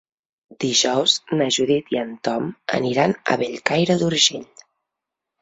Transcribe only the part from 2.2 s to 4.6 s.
Tom aniran a Bellcaire d'Urgell.